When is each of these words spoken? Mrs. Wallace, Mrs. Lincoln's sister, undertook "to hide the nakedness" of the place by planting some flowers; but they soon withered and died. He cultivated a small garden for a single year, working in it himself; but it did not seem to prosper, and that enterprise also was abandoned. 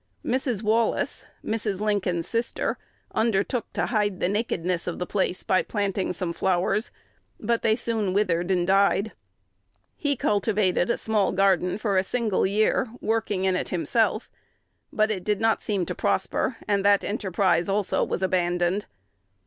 Mrs. 0.25 0.63
Wallace, 0.63 1.25
Mrs. 1.45 1.79
Lincoln's 1.79 2.27
sister, 2.27 2.79
undertook 3.13 3.71
"to 3.73 3.85
hide 3.85 4.19
the 4.19 4.27
nakedness" 4.27 4.87
of 4.87 4.97
the 4.97 5.05
place 5.05 5.43
by 5.43 5.61
planting 5.61 6.11
some 6.11 6.33
flowers; 6.33 6.89
but 7.39 7.61
they 7.61 7.75
soon 7.75 8.11
withered 8.11 8.49
and 8.49 8.65
died. 8.65 9.11
He 9.95 10.15
cultivated 10.15 10.89
a 10.89 10.97
small 10.97 11.31
garden 11.31 11.77
for 11.77 11.99
a 11.99 12.03
single 12.03 12.47
year, 12.47 12.87
working 12.99 13.45
in 13.45 13.55
it 13.55 13.69
himself; 13.69 14.27
but 14.91 15.11
it 15.11 15.23
did 15.23 15.39
not 15.39 15.61
seem 15.61 15.85
to 15.85 15.93
prosper, 15.93 16.57
and 16.67 16.83
that 16.83 17.03
enterprise 17.03 17.69
also 17.69 18.03
was 18.03 18.23
abandoned. 18.23 18.87